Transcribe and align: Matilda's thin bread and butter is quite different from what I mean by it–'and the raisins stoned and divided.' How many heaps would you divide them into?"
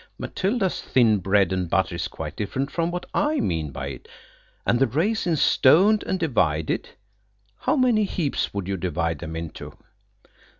Matilda's 0.17 0.81
thin 0.81 1.19
bread 1.19 1.53
and 1.53 1.69
butter 1.69 1.93
is 1.93 2.07
quite 2.07 2.35
different 2.35 2.71
from 2.71 2.89
what 2.89 3.05
I 3.13 3.39
mean 3.39 3.69
by 3.71 3.89
it–'and 3.89 4.79
the 4.79 4.87
raisins 4.87 5.43
stoned 5.43 6.01
and 6.07 6.19
divided.' 6.19 6.89
How 7.59 7.75
many 7.75 8.05
heaps 8.05 8.51
would 8.51 8.67
you 8.67 8.77
divide 8.77 9.19
them 9.19 9.35
into?" 9.35 9.77